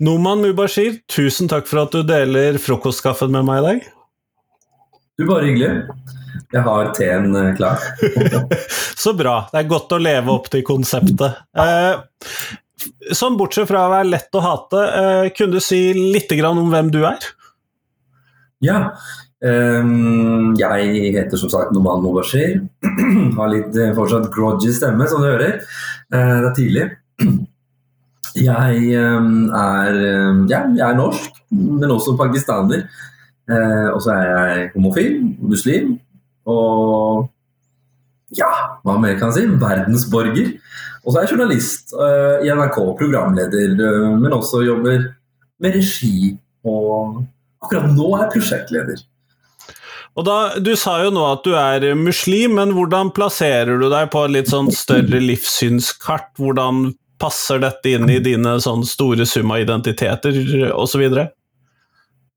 [0.00, 3.88] Noman Mubashir, tusen takk for at du deler frokostkaffen med meg i dag.
[5.20, 5.68] Du, bare hyggelig.
[6.54, 7.84] Jeg har teen eh, klar.
[9.02, 9.34] Så bra.
[9.52, 11.42] Det er godt å leve opp til konseptet.
[11.52, 12.00] Eh,
[13.12, 16.88] sånn bortsett fra å være lett å hate, eh, kunne du si litt om hvem
[16.96, 17.28] du er?
[18.64, 18.80] Ja.
[19.44, 22.62] Um, jeg heter som sagt Noman Mubashir.
[23.36, 25.60] har litt eh, fortsatt grudgy stemme, som du hører.
[26.08, 26.90] Uh, det er tidlig.
[28.38, 29.96] Jeg um, er,
[30.50, 32.86] ja, jeg er norsk, men også pakistaner.
[33.50, 35.96] Uh, og så er jeg homofil, muslim,
[36.46, 37.26] og
[38.38, 38.50] ja,
[38.86, 39.58] hva mer kan jeg si?
[39.58, 40.52] Verdensborger.
[41.02, 45.08] Og så er jeg journalist uh, i NRK, programleder, uh, men også jobber
[45.60, 46.34] med regi.
[46.66, 47.22] Og
[47.64, 49.06] akkurat nå er jeg prosjektleder.
[50.18, 54.10] Og da, Du sa jo nå at du er muslim, men hvordan plasserer du deg
[54.12, 56.32] på et litt sånn større livssynskart?
[56.38, 56.90] Hvordan
[57.20, 60.36] passer dette inn i dine sånn store summa identiteter
[60.72, 61.04] osv.?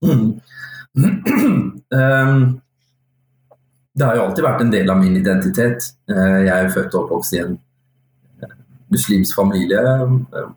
[0.04, 0.28] Mm.
[1.00, 2.44] um,
[3.94, 5.92] det har jo alltid vært en del av min identitet.
[6.10, 7.56] Eh, jeg er født og oppvokst i en
[8.42, 8.56] eh,
[8.94, 9.80] muslimsk familie.
[9.80, 10.52] Eh,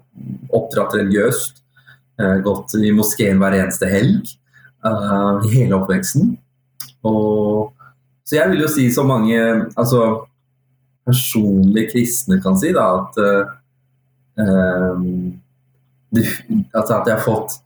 [0.56, 1.62] oppdratt religiøst.
[2.16, 4.30] Gått i moskeen hver eneste helg
[5.44, 6.30] i hele oppveksten.
[7.04, 7.74] Og,
[8.24, 9.36] så jeg vil jo si så mange
[9.76, 10.24] altså,
[11.04, 13.20] personlige kristne kan si da, at,
[14.40, 14.96] uh,
[16.72, 17.58] altså at jeg har fått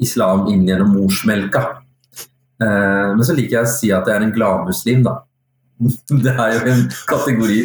[0.00, 1.64] islam inn gjennom morsmelka.
[2.60, 5.20] Eh, men så liker jeg å si at jeg er en gladmuslim, da.
[6.24, 7.60] Det er jo en kategori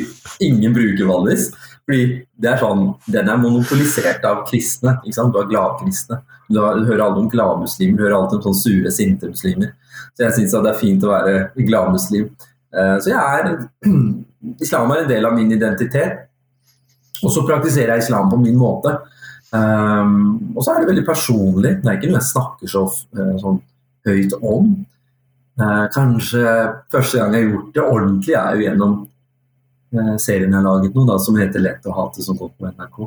[0.46, 1.50] ingen bruker vanligvis.
[1.86, 2.06] Fordi
[2.42, 4.96] det er sånn, Den er monopolisert av kristne.
[5.04, 5.36] ikke sant?
[5.36, 6.22] Du har gladkristne.
[6.48, 9.76] Du, du hører alle om gladmuslimer, du hører alltid om sånne sure, sinte muslimer.
[10.16, 12.32] Så jeg syns det er fint å være gladmuslim.
[12.76, 13.52] Eh, så jeg er
[14.66, 16.26] Islam er en del av min identitet.
[17.26, 18.94] Og så praktiserer jeg islam på min måte.
[19.56, 21.78] Um, og så er det veldig personlig.
[21.82, 23.60] Det er ikke noe jeg snakker så sånn
[24.06, 24.72] høyt om.
[25.56, 26.46] Uh, kanskje
[26.92, 30.98] første gang jeg har gjort det ordentlig, er jo gjennom uh, serien jeg har laget
[30.98, 33.06] nå, da, som heter 'Lett å hate', som går på NRK.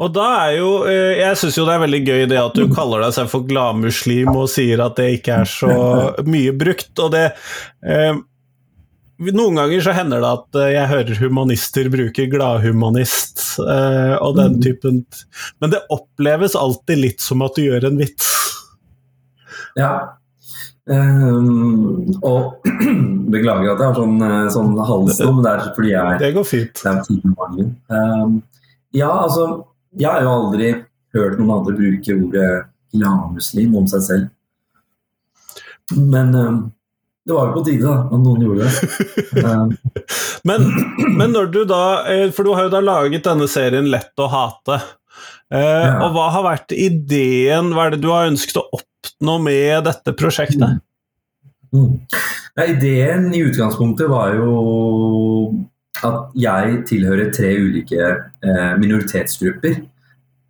[0.00, 3.02] Og da er jo, Jeg syns jo det er veldig gøy det at du kaller
[3.04, 5.74] deg selv for gladmuslim og sier at det ikke er så
[6.24, 6.94] mye brukt.
[7.04, 7.26] og det
[9.20, 14.62] Noen ganger så hender det at jeg hører humanister bruke gladhumanist eh, og den mm.
[14.64, 15.02] typen
[15.60, 18.30] Men det oppleves alltid litt som at du gjør en vits.
[19.76, 19.92] Ja.
[20.90, 22.64] Um, og
[23.34, 26.82] beklager at jeg har sånn, eh, sånn halsdom, det er fordi jeg Det går fint.
[26.82, 28.40] Det um,
[28.96, 29.44] ja, altså
[30.00, 30.72] Jeg har jo aldri
[31.14, 32.50] hørt noen andre bruke ordet
[32.94, 34.28] gladmuslim om seg selv.
[35.94, 36.60] Men um,
[37.26, 38.74] det var jo på tide da, at noen gjorde det.
[39.40, 39.70] Um,
[40.44, 40.64] men,
[41.14, 44.26] men, når du da eh, For du har jo da laget denne serien 'Lett å
[44.32, 44.80] hate'.
[45.52, 45.92] Uh, ja.
[46.02, 49.84] Og hva har vært ideen, hva er det du har ønsket å oppnå oppnå med
[49.84, 50.80] dette prosjektet?
[51.72, 51.84] Mm.
[51.84, 52.00] Mm.
[52.56, 55.66] Ja, ideen i utgangspunktet var jo
[56.02, 59.82] at jeg tilhører tre ulike eh, minoritetsgrupper.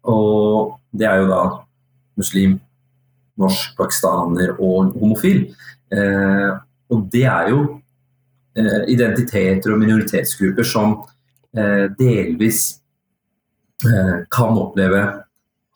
[0.09, 1.43] Og det er jo da
[2.21, 2.59] muslim,
[3.41, 5.51] norsk, pakistaner og homofil.
[5.95, 6.51] Eh,
[6.91, 7.63] og det er jo
[8.59, 10.97] eh, identiteter og minoritetsgrupper som
[11.57, 12.63] eh, delvis
[13.87, 15.05] eh, kan oppleve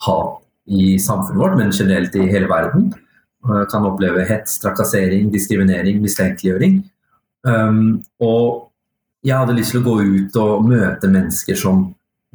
[0.06, 2.92] hat i samfunnet vårt, men generelt i hele verden.
[3.44, 6.78] Kan oppleve hets, trakassering, diskriminering, mistenkeliggjøring.
[7.44, 8.70] Um, og
[9.24, 11.86] jeg hadde lyst til å gå ut og møte mennesker som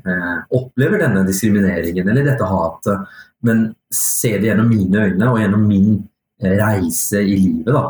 [0.05, 5.67] eh, opplever denne diskrimineringen eller dette hatet, men se det gjennom mine øyne og gjennom
[5.69, 6.07] min eh,
[6.39, 7.73] reise i livet.
[7.73, 7.85] da.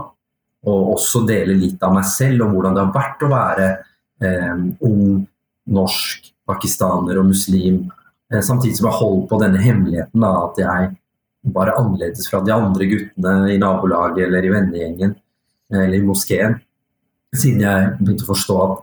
[0.69, 3.69] Og også dele litt av meg selv om hvordan det har vært å være
[4.25, 5.21] eh, ung
[5.69, 7.85] norsk pakistaner og muslim
[8.33, 10.89] Eh, samtidig som jeg holdt på denne hemmeligheten da, at jeg
[11.55, 16.59] var annerledes fra de andre guttene i nabolaget eller i vennegjengen eh, eller i moskeen.
[17.33, 18.79] Siden jeg begynte å forstå at,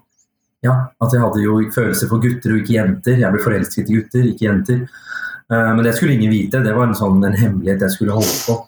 [0.67, 3.21] ja, at jeg hadde jo følelser for gutter og ikke jenter.
[3.23, 4.83] Jeg ble forelsket i gutter, ikke jenter.
[4.83, 6.63] Eh, men det skulle ingen vite.
[6.65, 8.61] Det var en, sånn, en hemmelighet jeg skulle holde på.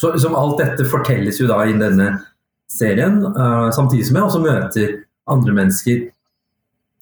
[0.00, 2.14] Så liksom, alt dette fortelles jo da i denne
[2.72, 3.18] serien,
[3.76, 4.92] samtidig som jeg også møter
[5.28, 6.06] andre mennesker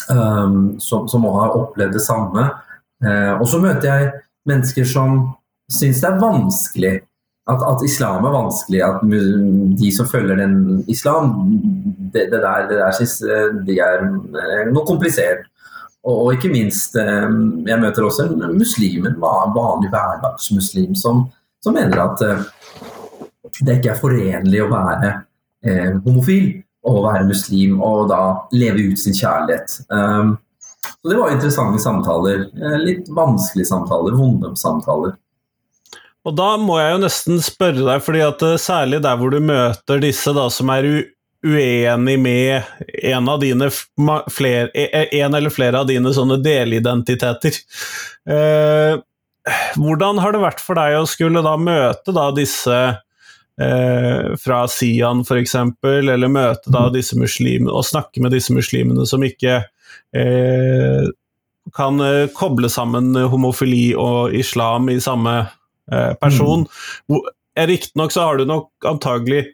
[0.08, 2.48] um, som, som har opplevd det samme.
[3.04, 4.10] Uh, og så møter jeg
[4.48, 5.22] mennesker som
[5.70, 6.96] syns det er vanskelig.
[7.50, 8.82] At, at, islam er vanskelig.
[8.87, 9.00] At
[9.81, 11.32] de som følger den islam,
[12.14, 13.16] det, det der, det der synes
[13.66, 14.04] de er
[14.70, 15.48] noe komplisert.
[16.04, 21.26] Og, og, ikke minst, jeg møter også en muslim, en vanlig hverdagsmuslim, som,
[21.64, 22.44] som mener at uh,
[23.60, 25.08] det ikke er forenlig å være
[25.66, 26.52] eh, homofil
[26.88, 28.20] og være muslim og da
[28.56, 29.74] leve ut sin kjærlighet.
[29.92, 30.38] Um,
[31.02, 32.46] Så det var interessante samtaler.
[32.56, 35.14] Eh, litt vanskelige samtaler, vonde samtaler.
[36.24, 39.40] Og da må jeg jo nesten spørre deg, fordi at eh, særlig der hvor du
[39.44, 40.88] møter disse da, som er
[41.40, 42.68] uenig med
[43.12, 47.56] en av dine flere, e, en eller flere av dine sånne delidentiteter.
[48.28, 49.00] Eh,
[49.81, 52.76] hvordan har det vært for deg å skulle da møte da disse
[53.60, 55.56] eh, fra Sian f.eks.,
[55.87, 59.62] eller møte da disse muslimene og snakke med disse muslimene som ikke
[60.16, 61.08] eh,
[61.76, 65.38] kan eh, koble sammen homofili og islam i samme
[65.92, 66.66] eh, person.
[67.10, 67.25] Mm.
[67.70, 69.44] Riktignok så har du nok antagelig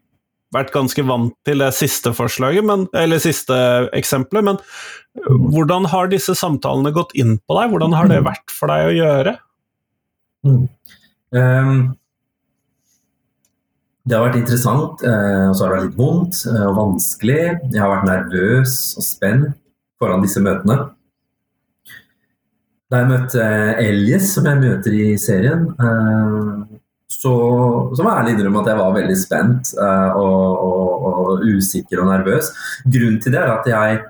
[0.55, 3.57] vært ganske vant til det siste forslaget, men, eller siste
[3.97, 5.49] eksempelet, men mm.
[5.53, 7.73] hvordan har disse samtalene gått inn på deg?
[7.75, 8.29] Hvordan har det mm.
[8.29, 9.37] vært for deg å gjøre?
[10.47, 10.67] Mm.
[11.37, 11.79] Um,
[14.07, 17.41] det har vært interessant, uh, og så har det vært litt vondt uh, og vanskelig.
[17.75, 19.57] Jeg har vært nervøs og spent
[20.01, 20.85] foran disse møtene.
[22.87, 23.45] Da jeg møtte
[23.83, 26.77] Elias, som jeg møter i serien, eh,
[27.11, 27.33] så,
[27.91, 32.05] så må jeg ærlig innrømme at jeg var veldig spent eh, og, og, og, usikker
[32.05, 32.53] og nervøs.
[32.85, 34.05] Grunnen til det er at jeg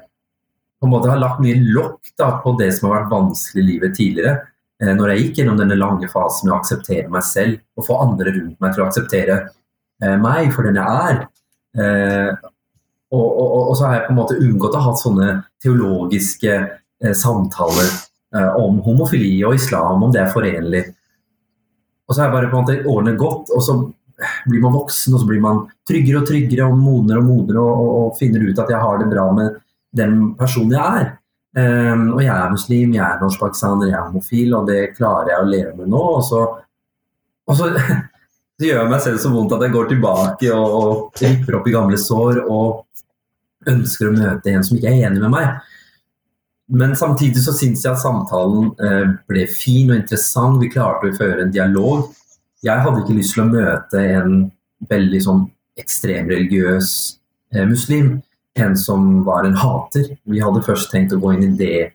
[0.76, 2.12] på en måte har lagt mye lokk
[2.42, 4.36] på det som har vært vanskelig i livet tidligere.
[4.82, 8.00] Eh, når jeg gikk gjennom denne lange fasen med å akseptere meg selv og få
[8.02, 9.38] andre rundt meg til å akseptere
[10.20, 11.22] meg for den jeg er.
[13.14, 15.28] Og, og, og, så har jeg på en måte unngått å ha sånne
[15.62, 17.86] teologiske eh, samtaler
[18.34, 20.82] eh, om homofili og islam, om det er forenlig.
[22.06, 23.76] Og så har jeg bare på en måte årene gått, og så
[24.48, 27.86] blir man voksen, og så blir man tryggere og tryggere og modnere og modnere og,
[28.00, 29.60] og, finner ut at jeg har det bra med
[29.96, 31.08] den personen jeg er.
[31.56, 35.40] Um, og jeg er muslim, jeg er norsk-pakistaner, jeg er homofil, og det klarer jeg
[35.40, 36.02] å leve med nå.
[36.18, 36.42] Og så,
[37.48, 37.70] og så
[38.60, 41.74] det gjør meg selv så vondt at jeg går tilbake og, og ripper opp i
[41.74, 42.84] gamle sår og
[43.68, 45.72] ønsker å møte en som ikke er enig med meg.
[46.76, 50.58] Men samtidig så syns jeg at samtalen eh, ble fin og interessant.
[50.62, 52.08] Vi klarte å føre en dialog.
[52.64, 54.38] Jeg hadde ikke lyst til å møte en
[54.90, 55.44] veldig sånn
[55.78, 56.90] ekstremreligiøs
[57.54, 58.16] eh, muslim.
[58.56, 60.14] En som var en hater.
[60.24, 61.90] Vi hadde først tenkt å gå inn i det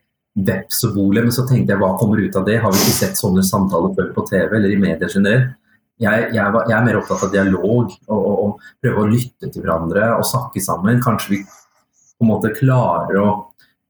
[0.47, 2.59] vepsebolet, men så tenkte jeg hva kommer ut av det?
[2.63, 5.57] Har vi ikke sett sånne samtaler før på TV eller i medier generelt?
[6.01, 9.63] jeg, jeg, jeg, er mer opptatt av dialog og, og, og, prøve å lytte til
[9.63, 11.01] hverandre og snakke sammen.
[11.03, 13.27] Kanskje vi på en måte klarer å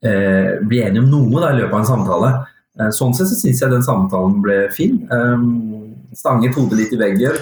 [0.03, 2.31] eh, bli enige om noe da, i løpet av en samtale.
[2.79, 4.99] Eh, sånn sett så syns jeg den samtalen ble fin.
[5.11, 5.80] Um,
[6.17, 7.37] stanget hodet litt i veggen.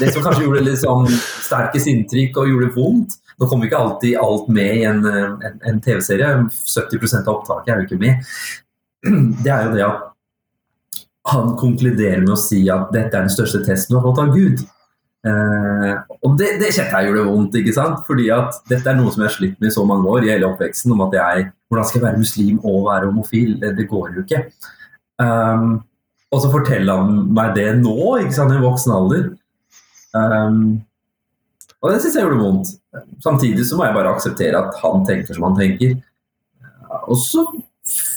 [0.00, 1.08] Det som kanskje gjorde litt sånn
[1.46, 5.78] sterkest inntrykk og gjorde vondt Nå kommer ikke alltid alt med i en, en, en
[5.80, 6.26] TV-serie.
[6.52, 8.26] 70% av opptaket er jo ikke med.
[9.40, 10.10] Det er jo det at
[11.30, 14.34] han konkluderer med å si at dette er den største testen du har fått av
[14.34, 14.60] Gud.
[15.20, 18.04] Eh, og det, det kjente jeg gjorde vondt, ikke sant?
[18.06, 20.32] fordi at dette er noe som jeg har slitt med i så mange år i
[20.32, 20.94] hele oppveksten.
[20.96, 23.56] om at jeg, Hvordan skal jeg være muslim og være homofil?
[23.60, 24.44] Det, det går jo ikke.
[25.20, 25.80] Um,
[26.30, 29.24] og så forteller han meg det nå, ikke sant, i voksen alder.
[30.14, 30.60] Um,
[31.80, 32.70] og det syns jeg gjorde vondt.
[33.24, 35.96] Samtidig så må jeg bare akseptere at han tenker som han tenker.
[37.10, 37.46] Og så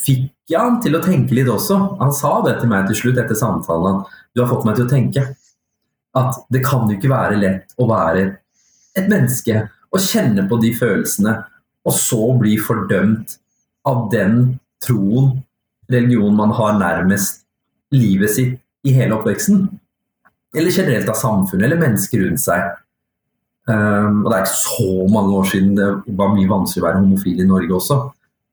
[0.06, 1.78] fikk jeg han til å tenke litt også.
[2.02, 4.04] Han sa det til meg til slutt etter samtalen.
[4.36, 5.26] Du har fått meg til å tenke
[6.14, 8.26] at det kan jo ikke være lett å være
[8.94, 11.34] et menneske og kjenne på de følelsene,
[11.84, 13.38] og så bli fordømt
[13.90, 15.36] av den troen,
[15.92, 17.43] religionen man har nærmest
[17.94, 19.68] livet sitt i hele oppveksten.
[20.58, 22.74] Eller generelt av samfunnet eller mennesker rundt seg.
[23.64, 25.86] Um, og det er ikke så mange år siden det
[26.20, 28.00] var mye vanskelig å være homofil i Norge også.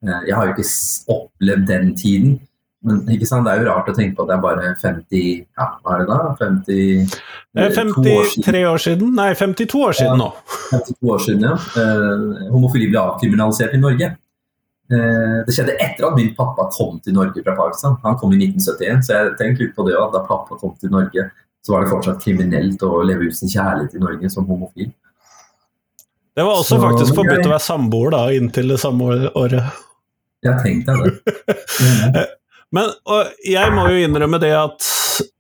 [0.06, 2.38] Uh, jeg har jo ikke opplevd den tiden.
[2.86, 3.44] Men ikke sant?
[3.44, 6.00] det er jo rart å tenke på at det er bare 50 ja, hva er
[6.00, 6.20] det da?
[6.38, 7.10] 50,
[7.58, 8.62] 53 år siden.
[8.70, 9.10] år siden?
[9.18, 10.30] Nei, 52 år siden nå.
[10.70, 11.58] 52 år siden, ja.
[11.76, 14.14] Uh, homofili ble avkriminalisert i Norge.
[14.90, 17.98] Uh, det skjedde etter at min pappa kom til Norge fra Pakistan.
[18.02, 20.92] Han kom i 1971, så jeg tenkte litt på det at da pappa kom til
[20.94, 21.28] Norge,
[21.66, 24.90] så var det fortsatt kriminelt å leve ut sin kjærlighet i Norge som homofil.
[26.34, 29.80] Det var også så, faktisk forbudt å være samboer da, inntil det samme året.
[30.46, 31.14] Jeg tenkte det.
[31.84, 32.20] Mm.
[32.76, 32.92] Men
[33.42, 34.86] jeg må jo innrømme det at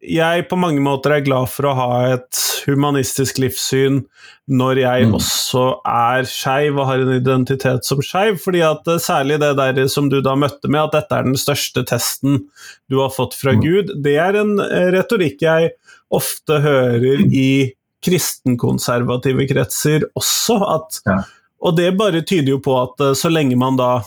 [0.02, 4.02] jeg på mange måter er glad for å ha et humanistisk livssyn
[4.50, 5.16] når jeg mm.
[5.18, 8.38] også er skeiv og har en identitet som skeiv.
[8.42, 11.38] fordi at eh, særlig det der som du da møtte med, at dette er den
[11.38, 12.44] største testen
[12.90, 13.60] du har fått fra mm.
[13.64, 15.74] Gud, det er en eh, retorikk jeg
[16.10, 17.50] ofte hører i
[18.04, 20.56] kristenkonservative kretser også.
[20.76, 21.20] At, ja.
[21.60, 24.00] Og det bare tyder jo på at eh, så lenge man da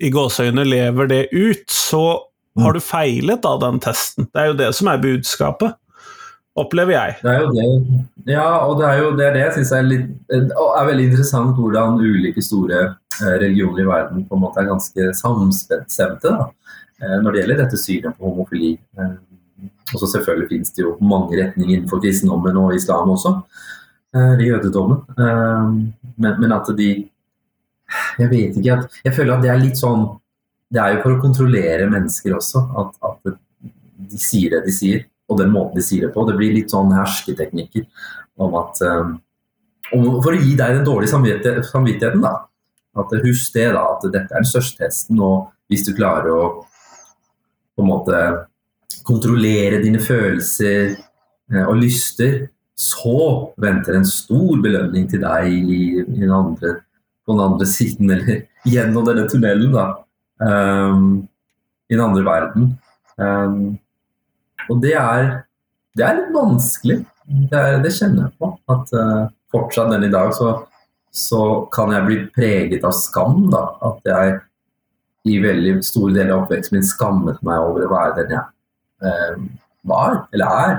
[0.00, 2.04] i gåseøyne lever det ut, så
[2.60, 4.28] har du feilet av den testen.
[4.32, 5.76] Det er jo det som er budskapet,
[6.60, 7.16] opplever jeg.
[7.22, 8.04] Det er jo det.
[8.30, 9.88] Ja, og det er jo det, er det jeg syns er,
[10.36, 15.10] er, veldig interessant, hvordan ulike store eh, religioner i verden på en måte er ganske
[15.16, 16.48] samstemte da,
[17.00, 18.74] eh, når det gjelder dette synet på homofili.
[18.98, 19.16] Eh,
[19.90, 23.34] og så selvfølgelig finnes det jo mange retninger innenfor kristendommen og islam også,
[24.14, 25.00] eller jødedommen.
[25.16, 26.90] Men, men, at de
[28.18, 30.02] Jeg vet ikke at Jeg føler at det er litt sånn
[30.70, 33.38] Det er jo for å kontrollere mennesker også, at, at
[34.10, 36.26] de sier det de sier, og den måten de sier det på.
[36.26, 37.86] Det blir litt sånn hersketeknikker
[38.42, 38.80] om at
[39.90, 42.34] For å gi deg den dårlige samvittigheten, da.
[42.98, 46.44] At Husk det, da, at dette er den største testen, og hvis du klarer å
[47.80, 48.20] på en måte
[49.06, 52.48] kontrollere dine følelser eh, og lyster,
[52.80, 53.16] så
[53.60, 56.78] venter en stor belønning til deg i, i den andre,
[57.26, 59.86] på den andre siden, eller gjennom denne tunnelen, da.
[60.40, 61.28] Um,
[61.90, 62.68] I den andre verden.
[63.20, 63.78] Um,
[64.70, 65.30] og det er,
[65.98, 67.00] det er litt vanskelig.
[67.26, 68.52] Det, er, det, kjenner jeg på.
[68.70, 70.52] At uh, fortsatt den i dag så,
[71.14, 71.42] så,
[71.74, 73.48] kan jeg bli preget av skam.
[73.52, 74.38] da, At jeg
[75.30, 78.46] i veldig store deler av oppveksten min skammet meg over å være den jeg
[79.04, 79.42] uh,
[79.90, 80.76] var, eller er.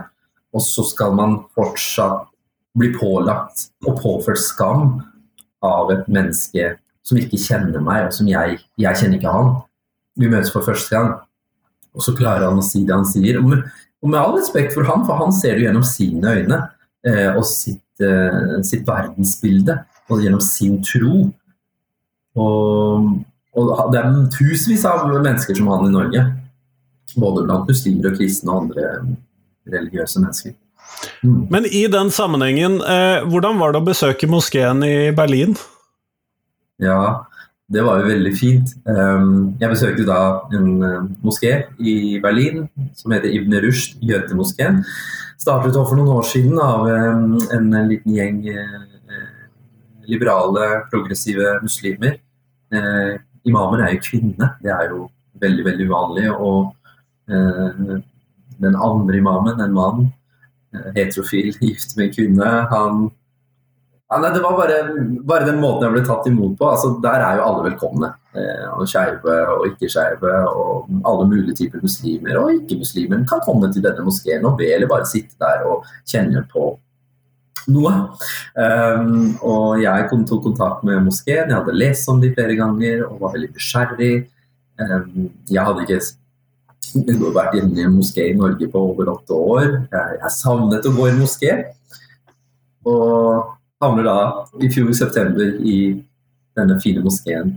[0.51, 2.27] Og så skal man fortsatt
[2.79, 5.01] bli pålagt og påført skam
[5.63, 6.71] av et menneske
[7.05, 9.51] som ikke kjenner meg, og som jeg, jeg kjenner ikke han.
[10.19, 11.11] Vi møtes for første gang,
[11.95, 13.39] og så klarer han å si det han sier.
[13.41, 13.65] Og med,
[14.01, 16.61] og med all respekt for han, for han ser det gjennom sine øyne
[17.07, 19.77] eh, og sitt, eh, sitt, verdensbilde,
[20.11, 21.25] og gjennom sin tro.
[22.41, 23.11] Og,
[23.59, 26.25] og det er tusenvis av mennesker som han i Norge.
[27.19, 28.91] Både blant muslimer og kristne og andre
[29.71, 30.55] religiøse mennesker.
[31.23, 31.47] Mm.
[31.51, 35.55] Men i den sammenhengen, eh, hvordan var det å besøke moskeen i Berlin?
[36.81, 37.27] Ja,
[37.71, 38.73] det var jo veldig fint.
[38.85, 40.19] Um, jeg besøkte da
[40.57, 42.65] en uh, moské i Berlin
[42.97, 44.81] som heter Ibn Rushd, jødemoskeen.
[45.41, 48.83] Startet for noen år siden av um, en, liten gjeng uh,
[50.09, 52.19] liberale, progressive muslimer.
[53.47, 55.05] Imamer er jo kvinne, det er jo
[55.41, 56.27] veldig, veldig uvanlig.
[56.31, 56.71] og
[57.31, 58.01] Eh,
[58.57, 60.13] den andre imamen, en mann,
[60.73, 63.09] eh, heterofil, gift med en kvinne, han
[64.11, 64.77] ja, nei, Det var bare,
[65.23, 66.67] bare, den måten jeg ble tatt imot på.
[66.67, 68.11] altså Der er jo alle velkomne.
[68.35, 74.03] Eh, Skeive og ikke-skeive og alle mulige typer muslimer og ikke-muslimer kan komme til denne
[74.05, 76.73] moskeen og be, eller bare sitte der og kjenne på
[77.71, 77.93] noe.
[78.55, 83.19] Um, og jeg tok kontakt med moskeen, jeg hadde lest om dem flere ganger og
[83.21, 84.15] var veldig nysgjerrig.
[84.81, 86.01] Um, jeg hadde ikke
[87.35, 89.67] vært inne i en moské i Norge på over åtte år.
[89.91, 91.57] Jeg, jeg savnet å gå i moské.
[92.89, 94.17] Og havner da
[94.61, 95.77] i fjor i september i
[96.57, 97.55] denne fine moskeen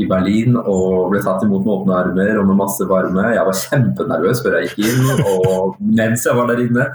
[0.00, 3.26] i Berlin og ble tatt imot med åpne armer og med masse varme.
[3.34, 6.86] Jeg var kjempenervøs før jeg gikk inn, og mens jeg var der inne.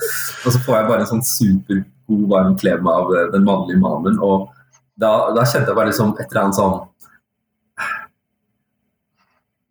[0.42, 4.18] Og så får jeg bare en sånn supergod, varm klem av den mannlige imamen.
[4.26, 4.50] Og
[4.98, 6.84] da, da, kjente jeg bare liksom et eller annet sånn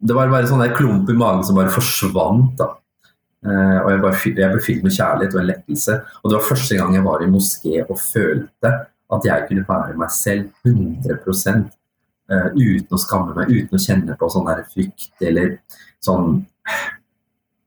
[0.04, 2.58] det var bare sånn der klump i magen som bare forsvant.
[2.60, 2.74] da.
[3.44, 5.96] Uh, og jeg, bare, jeg ble fylt med kjærlighet og en lettelse.
[6.22, 8.70] Og det var første gang jeg var i moské og følte
[9.14, 11.64] at jeg kunne være meg selv 100 uh,
[12.32, 15.58] eh, uten å skamme meg, uten å kjenne på sånn der frykt eller
[16.04, 16.38] sånn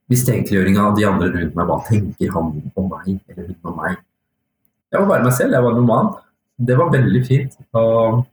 [0.10, 1.70] mistenkeliggjøring av de andre rundt meg.
[1.70, 4.02] Hva tenker han om meg eller hun om meg?
[4.88, 6.12] Jeg var bare meg selv, jeg var normal.
[6.58, 7.58] Det var veldig fint.
[7.78, 8.24] Og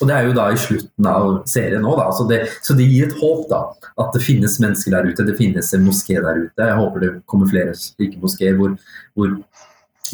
[0.00, 2.24] og det er jo da i slutten av serien òg, så,
[2.64, 3.60] så det gir et håp, da.
[4.00, 6.68] At det finnes mennesker der ute, det finnes en moské der ute.
[6.68, 8.72] Jeg håper det kommer flere slike moskeer hvor,
[9.12, 9.34] hvor,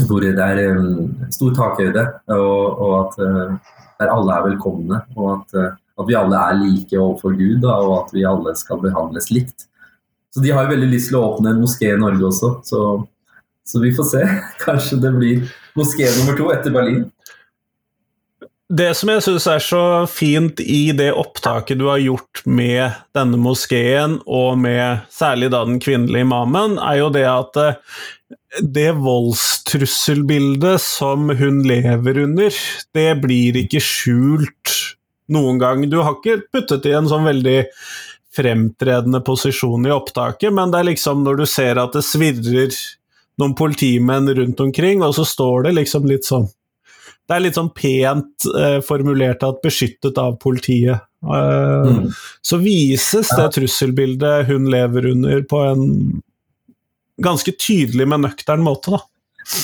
[0.09, 2.05] hvor, det er um, stor takhøyde,
[2.35, 5.01] og, og at uh, der alle er velkomne.
[5.15, 8.57] Og at, uh, at, vi alle er like overfor Gud, da, og at vi alle
[8.59, 9.69] skal behandles likt.
[10.35, 12.83] Så de har jo veldig lyst til å åpne en moské i Norge også, så,
[13.65, 14.27] så vi får se.
[14.67, 15.47] Kanskje det blir
[15.79, 17.07] moské nummer to etter Berlin.
[18.69, 19.83] Det som jeg syns er så
[20.13, 25.79] fint i det opptaket du har gjort med denne moskeen, og med særlig da den
[25.81, 27.79] kvinnelige imamen, er jo det at eh,
[28.61, 32.61] det voldstrusselbildet som hun lever under,
[32.93, 34.75] det blir ikke skjult
[35.33, 35.89] noen gang.
[35.89, 37.63] Du har ikke puttet i en sånn veldig
[38.37, 42.77] fremtredende posisjon i opptaket, men det er liksom når du ser at det svirrer
[43.41, 46.51] noen politimenn rundt omkring, og så står det liksom litt sånn
[47.29, 51.05] det er litt sånn pent eh, formulert at 'beskyttet av politiet'.
[51.29, 52.09] Eh, mm.
[52.43, 55.85] Så vises det trusselbildet hun lever under, på en
[57.21, 59.03] ganske tydelig, men nøktern måte, da.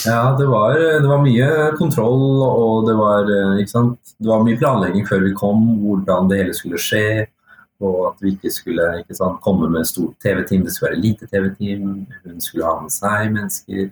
[0.04, 5.08] Ja, det var, det var, mye kontroll, og det var, eh, det var, mye planlegging
[5.08, 7.26] før vi kom, hvordan det hele skulle skje.
[7.84, 11.28] Og at vi ikke skulle ikke sant, komme med stort TV-team, det skulle være lite
[11.28, 12.06] TV-team.
[12.24, 13.88] Hun skulle ha med seg mennesker.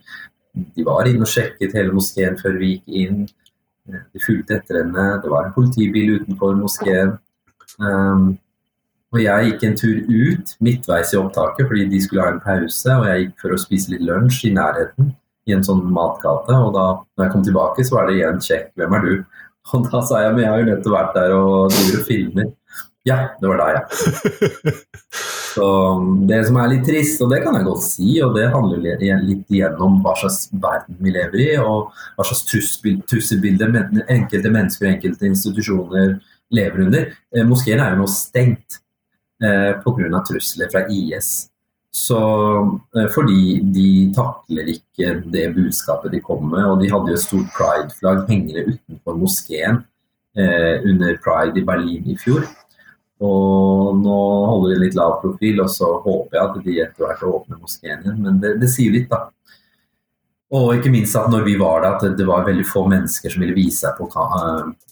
[0.76, 3.24] De var inne og sjekket hele moskeen før vi gikk inn.
[4.12, 5.06] De fulgte etter henne.
[5.22, 7.16] Det var en politibil utenfor moskeen.
[7.78, 8.32] Um,
[9.12, 12.94] og jeg gikk en tur ut midtveis i opptaket fordi de skulle ha en pause,
[12.96, 15.12] og jeg gikk for å spise litt lunsj i nærheten
[15.48, 16.56] i en sånn matgate.
[16.56, 18.72] Og da når jeg kom tilbake, så var det igjen sjekk.
[18.80, 19.12] Hvem er du?
[19.72, 22.50] Og da sa jeg men jeg har jo nettopp vært der og driver og filmer.
[23.06, 24.80] Ja, det var da, ja.
[25.52, 25.66] Så
[26.28, 29.52] Det som er litt trist, og det kan jeg godt si, og det handler litt
[29.52, 33.68] igjennom hva slags verden vi lever i, og hva slags trusselbilde
[34.08, 36.16] enkelte mennesker og enkelte institusjoner
[36.52, 37.08] lever under.
[37.34, 38.80] Eh, moskeen er jo nå stengt
[39.42, 40.22] eh, pga.
[40.28, 41.32] trusler fra IS.
[41.92, 42.18] Så,
[42.96, 46.64] eh, fordi de takler ikke det budskapet de kommer med.
[46.70, 49.84] Og de hadde jo et stort pride-flagg hengende utenfor moskeen
[50.36, 52.46] eh, under pride i Berlin i fjor.
[53.22, 57.22] Og nå holder de litt lav profil, og så håper jeg at de etter hvert
[57.28, 58.18] åpner moskeen igjen.
[58.24, 59.28] Men det, det, sier litt, da.
[60.52, 63.44] Og ikke minst at når vi var der, at det var veldig få mennesker som
[63.44, 64.00] ville vise seg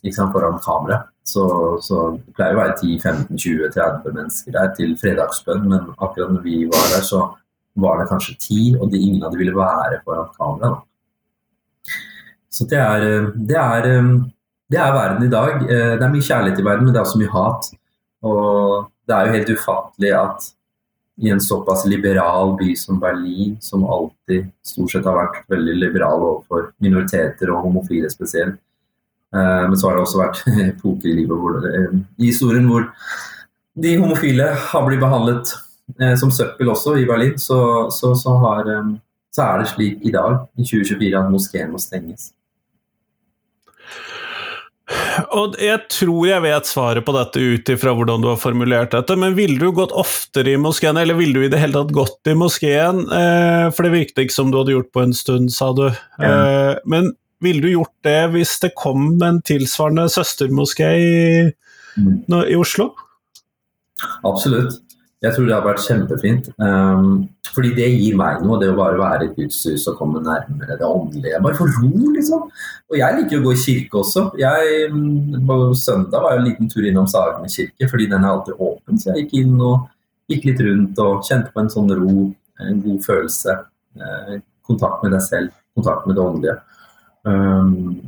[0.06, 1.02] liksom, foran kamera.
[1.26, 1.44] Så,
[1.84, 6.86] så, det pleier å være 10-15-20-30 mennesker der til fredagsbønn, men akkurat når vi var
[6.94, 7.26] der, så
[7.80, 10.70] var det kanskje ti, og de, ingen av dem ville være foran kamera.
[10.70, 11.98] Da.
[12.50, 13.90] Så det er, det, er,
[14.70, 15.60] det er verden i dag.
[15.68, 17.70] Det er mye kjærlighet i verden, men det er også mye hat.
[18.26, 20.50] Og det er jo helt ufattelig at
[21.20, 26.22] i en såpass liberal by som Berlin, som alltid stort sett har vært veldig liberal
[26.24, 28.56] overfor minoriteter og homofile spesielt,
[29.34, 32.88] eh, men så har det også vært epoker i livet hvor, eh, i historien hvor
[33.80, 35.52] de homofile har blitt behandlet
[36.00, 38.72] eh, som søppel også i Berlin, så, så, så, har,
[39.34, 42.30] så er det slik i dag, i 2024, at moskeen må stenges.
[45.36, 49.16] Og jeg tror jeg vet svaret på dette ut ifra hvordan du har formulert dette,
[49.18, 52.30] men ville du gått oftere i moskeen, eller ville du i det hele tatt gått
[52.30, 53.04] i moskeen?
[53.06, 55.86] Eh, for det virket ikke som du hadde gjort på en stund, sa du.
[56.20, 56.30] Ja.
[56.30, 61.16] Eh, men ville du gjort det hvis det kom en tilsvarende søstermoské i,
[61.96, 62.14] mm.
[62.44, 62.90] i Oslo?
[64.26, 64.80] Absolutt.
[65.20, 66.46] Jeg tror det har vært kjempefint.
[66.56, 70.78] Um, fordi det gir meg noe, det å bare være i gudshus og komme nærmere
[70.80, 71.40] det åndelige.
[71.44, 72.46] Bare få ro, liksom.
[72.88, 74.24] Og jeg liker å gå i kirke også.
[74.40, 78.32] Jeg, mm, på søndag var jeg en liten tur innom Sagene kirke, fordi den er
[78.32, 79.00] alltid åpen.
[79.00, 79.90] Så jeg gikk inn og
[80.30, 82.30] gikk litt rundt og kjente på en sånn ro,
[82.64, 83.58] en god følelse.
[84.00, 84.34] Eh,
[84.70, 86.56] kontakt med deg selv, kontakt med det åndelige.
[87.28, 88.00] Um,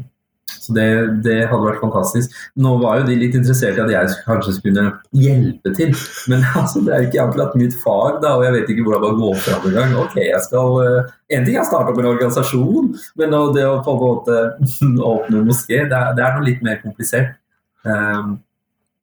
[0.62, 0.86] så det,
[1.24, 2.36] det, hadde vært fantastisk.
[2.62, 4.84] Nå var jo de litt interessert i at jeg kanskje skulle
[5.18, 5.90] hjelpe til.
[6.30, 9.04] Men altså, det er jo ikke akkurat mitt fag, da, og jeg vet ikke hvordan
[9.08, 9.98] man går fram engang.
[10.04, 13.76] Ok, jeg skal uh, En ting er å starte opp en organisasjon, men det å
[13.82, 14.40] på en måte
[15.12, 17.38] åpne moské, det, det er noe litt mer komplisert.
[17.82, 18.36] Um,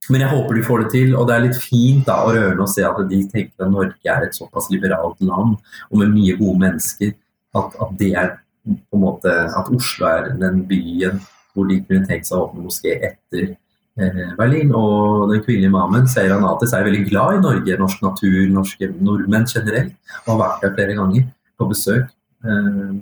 [0.09, 2.65] men jeg håper de får det til, og det er litt fint da, og rørende
[2.65, 6.37] å se at de tenker at Norge er et såpass liberalt land og med mye
[6.39, 7.11] gode mennesker,
[7.57, 8.31] at, at er
[8.69, 11.21] på en måte at Oslo er den byen
[11.59, 14.73] hvor de kunne tenkt seg å åpne moské etter eh, Berlin.
[14.75, 19.47] Og den kvinnelige imamen Seira Nates er veldig glad i Norge, norsk natur, norske nordmenn
[19.49, 19.95] generelt.
[20.25, 21.27] Og har vært der flere ganger
[21.59, 22.11] på besøk.
[22.45, 22.93] Eh,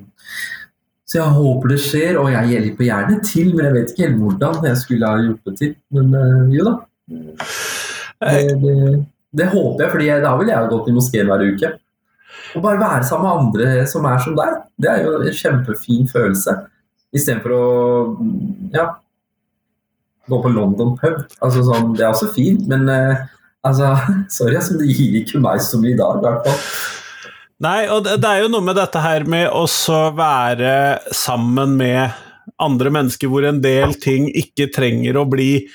[1.08, 4.24] så jeg håper det skjer, og jeg hjelper gjerne til, men jeg vet ikke helt
[4.24, 5.76] hvordan jeg skulle ha hjulpet til.
[5.96, 6.74] Men eh, jo da.
[7.08, 9.04] Det, det,
[9.38, 11.70] det håper jeg, for da ville jeg gått i moskeen hver uke.
[12.58, 16.10] Å bare være sammen med andre som er som deg, det er jo en kjempefin
[16.12, 16.56] følelse.
[17.16, 17.66] Istedenfor å
[18.74, 18.88] ja,
[20.28, 21.24] gå på London pub.
[21.40, 23.26] Altså, sånn, det er også fint, men uh,
[23.68, 23.94] altså,
[24.38, 26.64] sorry, altså, det gir ikke meg så mye i dag, i hvert fall.
[27.66, 29.66] Nei, og det, er jo noe med dette her med å
[30.14, 30.74] være
[31.16, 32.14] sammen med
[32.62, 35.66] andre mennesker hvor en del ting ikke trenger å bli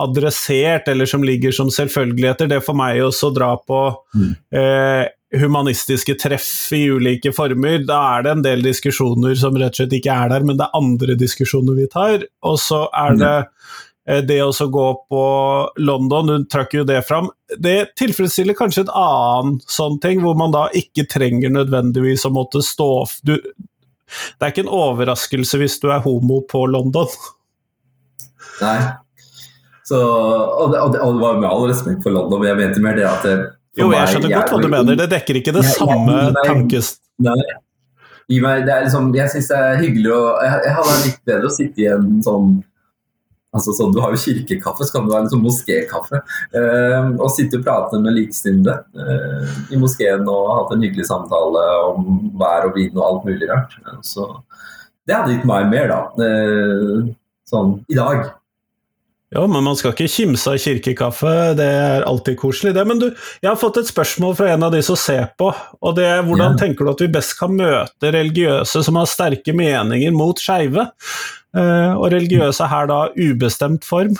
[0.00, 2.48] adressert, eller som ligger som selvfølgeligheter.
[2.48, 3.80] Det får meg også dra på
[4.16, 4.28] mm.
[4.56, 7.84] eh, humanistiske treff i ulike former.
[7.86, 10.66] Da er det en del diskusjoner som rett og slett ikke er der, men det
[10.66, 12.26] er andre diskusjoner vi tar.
[12.46, 13.34] Og så er det
[14.10, 15.24] eh, det å gå på
[15.78, 17.30] London, hun trakk jo det fram.
[17.58, 22.64] Det tilfredsstiller kanskje et annen sånn ting, hvor man da ikke trenger nødvendigvis å måtte
[22.66, 22.90] stå
[23.22, 27.06] du, Det er ikke en overraskelse hvis du er homo på London.
[28.60, 28.80] Nei.
[29.86, 32.98] Så, og, det, og det var med all respekt for London, men jeg mente mer
[32.98, 33.38] det at det,
[33.78, 34.96] jo, jeg skjønner godt hva du mener.
[34.98, 36.96] Det dekker ikke det samme tankes...
[38.30, 41.16] Gi meg, det er liksom, jeg syns det er hyggelig å Jeg, jeg hadde litt
[41.26, 42.52] bedre å sitte i en sånn
[43.56, 46.20] altså sånn, Du har jo kirkekaffe, så kan du ha en sånn moskékaffe.
[46.54, 51.64] Uh, og sitte og prate med likesinnede uh, i moskeen og hatt en hyggelig samtale
[51.88, 53.74] om vær og vind og alt mulig rart.
[53.82, 54.28] Uh, så
[55.08, 56.00] det hadde gitt meg mer, da.
[56.14, 57.10] Uh,
[57.50, 58.28] sånn i dag.
[59.30, 62.82] Ja, men man skal ikke kimse av kirkekaffe, det er alltid koselig, det.
[62.88, 63.06] Men du,
[63.38, 66.24] jeg har fått et spørsmål fra en av de som ser på, og det er
[66.26, 66.58] hvordan ja.
[66.58, 70.88] tenker du at vi best kan møte religiøse som har sterke meninger mot skeive?
[71.54, 74.18] Eh, og religiøse her da ubestemt form?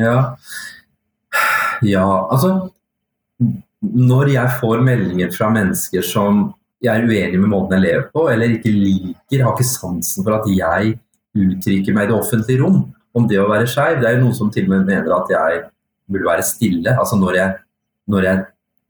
[0.00, 0.36] Ja.
[1.80, 2.70] Ja, altså
[3.80, 6.50] Når jeg får meldinger fra mennesker som
[6.84, 10.36] jeg er uenig med måten jeg lever på, eller ikke liker, har ikke sansen for
[10.36, 10.98] at jeg
[11.40, 12.82] uttrykker meg i det offentlige rom
[13.16, 14.00] om det å være skeiv.
[14.00, 15.62] Det er jo noen som til og med mener at jeg
[16.10, 16.94] burde være stille.
[16.94, 17.56] Altså når jeg,
[18.10, 18.44] når jeg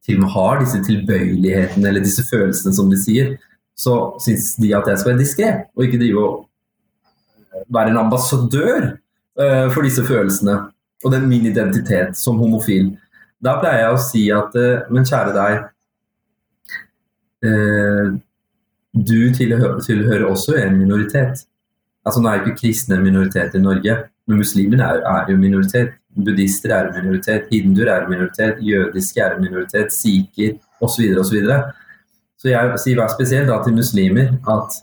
[0.06, 3.34] til og med har disse tilbøyelighetene eller disse følelsene, som de sier,
[3.76, 8.94] så syns de at jeg skal være diskré, og ikke drive og være en ambassadør
[9.40, 10.56] uh, for disse følelsene.
[11.04, 12.92] Og det er min identitet som homofil.
[13.40, 15.62] Da pleier jeg å si at uh, Men kjære deg,
[17.48, 18.18] uh,
[18.92, 21.46] du tilhører, tilhører også en minoritet.
[22.06, 23.96] Altså Nå er jo ikke kristne en minoritet i Norge,
[24.28, 25.96] men muslimer er, er jo minoritet.
[26.16, 31.04] Buddhister er en minoritet, hinduer er en minoritet, jødiske er en minoritet, sikher osv.
[31.20, 31.42] osv.
[31.46, 31.58] Så,
[32.40, 34.80] så jeg sier spesielt da til muslimer at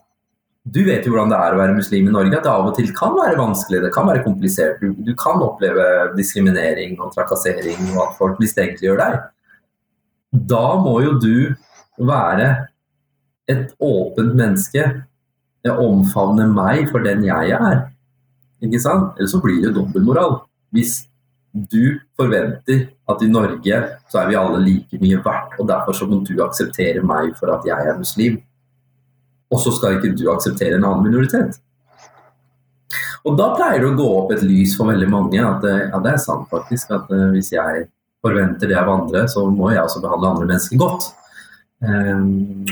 [0.67, 2.75] du vet jo hvordan det er å være muslim i Norge, at det av og
[2.75, 4.81] til kan være vanskelig, det kan være komplisert.
[4.81, 5.85] Du, du kan oppleve
[6.17, 9.19] diskriminering og trakassering og at folk mistenkeliggjør deg.
[10.51, 11.37] Da må jo du
[12.09, 12.49] være
[13.47, 14.83] et åpent menneske,
[15.73, 17.85] omfavne meg for den jeg er.
[18.63, 19.17] Ikke sant?
[19.17, 20.41] Eller så blir det dobbeltmoral.
[20.73, 21.03] Hvis
[21.53, 23.79] du forventer at i Norge
[24.11, 27.53] så er vi alle like mye verdt, og derfor så må du akseptere meg for
[27.53, 28.41] at jeg er muslim.
[29.51, 31.61] Og så skal ikke du akseptere en annen minoritet.
[33.27, 36.13] Og da pleier det å gå opp et lys for veldig mange at ja, det
[36.13, 37.87] er sant faktisk at uh, hvis jeg
[38.23, 41.09] forventer det av andre, så må jeg også behandle andre mennesker godt.
[41.83, 42.63] Um,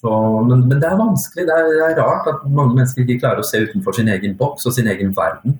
[0.00, 0.12] så,
[0.48, 1.44] men, men, det er vanskelig.
[1.48, 4.36] Det er, det er, rart at mange mennesker ikke klarer å se utenfor sin egen
[4.38, 5.58] boks og sin egen verden.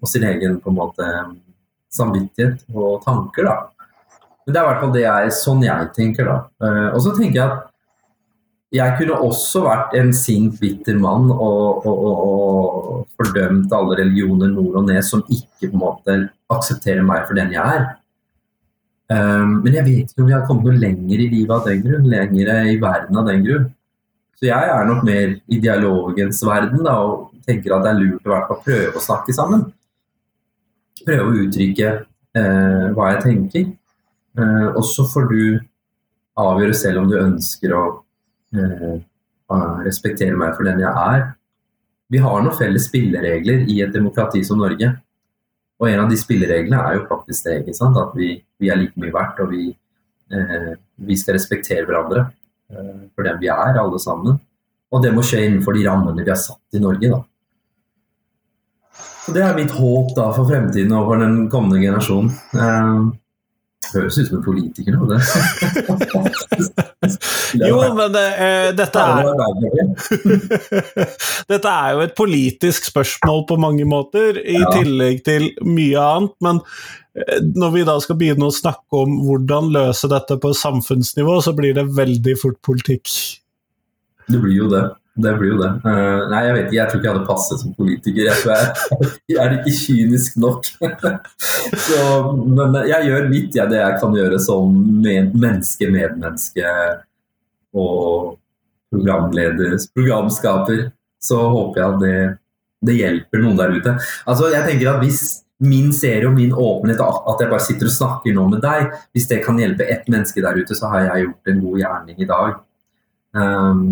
[0.00, 1.08] Og sin egen på en måte
[1.92, 3.48] samvittighet og tanker.
[3.48, 3.56] da.
[4.46, 6.30] Men det er i hvert fall det jeg, sånn jeg tenker.
[6.30, 6.38] da.
[6.62, 7.66] Uh, og så tenker jeg at
[8.70, 14.52] jeg kunne også vært en sint, bitter mann og, og, og, og, fordømt alle religioner
[14.52, 16.14] nord og ned som ikke på en måte
[16.54, 17.88] aksepterer meg for den jeg er.
[19.10, 21.82] Um, men jeg vet ikke om jeg har kommet noe lenger i livet av den
[21.82, 23.66] grunn, lenger i verden av den grunn.
[24.40, 28.24] Så jeg er nok mer i dialogens verden da, og tenker at det er lurt
[28.24, 29.66] å hvert fall prøve å snakke sammen.
[31.04, 33.66] Prøve å uttrykke eh, hva jeg tenker.
[34.40, 35.42] Eh, og så får du
[36.40, 37.82] avgjøre selv om du ønsker å
[38.56, 38.96] eh,
[39.84, 41.28] respektere meg for den jeg er.
[42.10, 44.94] Vi har noen felles spilleregler i et demokrati som Norge.
[45.84, 48.00] Og en av de spillereglene er jo faktisk det, ikke sant?
[48.00, 49.68] at vi, vi er like mye verdt, og vi,
[50.32, 52.30] eh, vi skal respektere hverandre
[52.70, 54.38] for den vi er, alle sammen.
[54.90, 57.10] Og det må skje innenfor de rammene vi har satt i Norge.
[57.10, 57.20] da.
[59.24, 62.32] Så Det er mitt håp da for fremtiden og for den kommende generasjonen.
[62.54, 63.10] Eh,
[63.90, 65.18] Høres ut som en politiker nå, det.
[67.70, 69.24] jo, men det, eh, dette er
[71.50, 74.70] Dette er jo et politisk spørsmål på mange måter, i ja.
[74.76, 76.36] tillegg til mye annet.
[76.44, 76.60] Men
[77.56, 81.74] når vi da skal begynne å snakke om hvordan løse dette på samfunnsnivå, så blir
[81.76, 83.10] det veldig fort politikk.
[84.30, 84.84] Det blir jo det.
[85.20, 85.70] Det blir jo det.
[85.82, 88.20] Uh, nei, jeg vet ikke, jeg tror ikke jeg hadde passet som politiker.
[88.28, 90.68] Jeg tror jeg, jeg er ikke kynisk nok.
[91.86, 92.04] Så,
[92.46, 96.76] men jeg gjør mitt, jeg, det jeg kan gjøre som med, menneske, medmenneske
[97.76, 98.36] og
[98.90, 100.86] programleder, programskaper.
[101.20, 102.16] Så håper jeg at det,
[102.86, 103.96] det, hjelper noen der ute.
[104.24, 105.24] Altså, jeg tenker at hvis
[105.60, 109.28] min serie og min åpenhet, at jeg bare sitter og snakker nå med deg, hvis
[109.28, 112.28] det kan hjelpe ett menneske der ute, så har jeg gjort en god gjerning i
[112.30, 112.56] dag.
[113.36, 113.84] Um,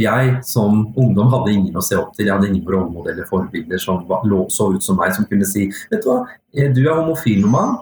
[0.00, 2.26] jeg som ungdom hadde ingen å se opp til.
[2.26, 4.02] Jeg hadde ingen rollemodeller, forbilder som
[4.50, 7.76] så ut som meg, som kunne si Vet du hva, eh, du er homofil mann,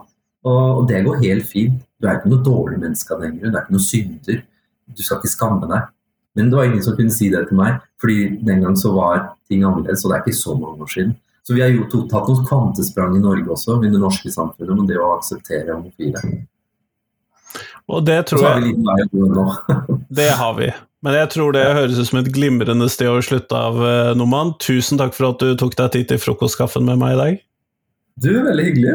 [0.44, 1.80] og det går helt fint.
[2.00, 3.52] Du er ikke noe dårlig menneske av den grunn.
[3.52, 4.42] Du er ikke noe synder.
[4.92, 5.88] Du skal ikke skamme deg.
[6.36, 9.36] Men det var ingen som kunne si det til meg, fordi den gang så var
[9.48, 10.04] ting annerledes.
[10.04, 11.14] Og det er ikke så mange år siden.
[11.42, 14.92] Så vi har jo tatt noen kvantesprang i Norge også, i det norske samfunnet, med
[14.92, 16.22] det å akseptere homofile.
[17.90, 18.76] Og det tror jeg
[20.18, 20.70] Det har vi.
[21.02, 24.54] Men jeg tror det høres ut som et glimrende sted å slutte av, eh, Noman.
[24.62, 27.40] Tusen takk for at du tok deg tid til frokostkaffen med meg i dag.
[28.22, 28.94] Du, veldig hyggelig.